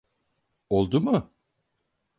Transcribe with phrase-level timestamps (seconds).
[0.69, 1.31] Oldu mu?